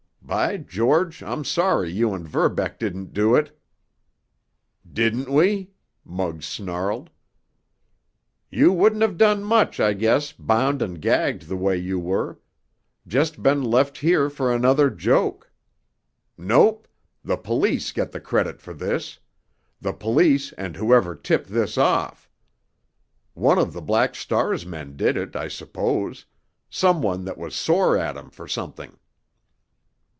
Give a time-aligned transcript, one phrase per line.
[0.23, 3.59] By George, I'm sorry you and Verbeck didn't do it!"
[4.89, 5.71] "Didn't we?"
[6.05, 7.09] Muggs snarled.
[8.49, 13.61] "You wouldn't have done much, I guess, bound and gagged the way you were—just been
[13.61, 15.51] left here for another joke.
[16.37, 16.87] Nope!
[17.25, 22.29] The police get the credit for this—the police and whoever tipped this off.
[23.33, 28.15] One of the Black Star's men did it, I suppose—some one that was sore at
[28.15, 28.97] him for something."